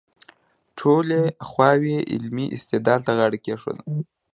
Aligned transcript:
ټولې 0.79 1.21
خواوې 1.47 1.97
علمي 2.11 2.45
استدلال 2.57 2.99
ته 3.07 3.11
غاړه 3.17 3.37
کېږدي. 3.45 3.81